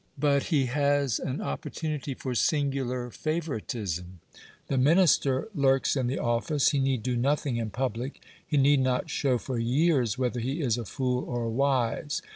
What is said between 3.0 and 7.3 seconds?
favouritism; the Minister lurks in the office; he need do